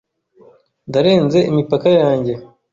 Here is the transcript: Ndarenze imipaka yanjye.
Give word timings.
Ndarenze 0.89 1.39
imipaka 1.49 1.87
yanjye. 1.99 2.33